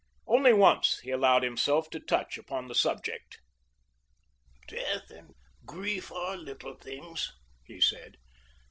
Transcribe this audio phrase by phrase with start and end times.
[0.25, 3.37] Once only he allowed himself to touch upon the subject.
[4.67, 5.35] "Death and
[5.67, 7.31] grief are little things,"
[7.65, 8.17] he said.